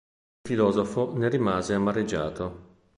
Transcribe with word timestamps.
Il 0.45 0.49
filosofo 0.49 1.15
ne 1.15 1.29
rimase 1.29 1.75
amareggiato. 1.75 2.79